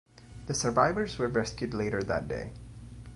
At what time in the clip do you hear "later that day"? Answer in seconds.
1.75-2.53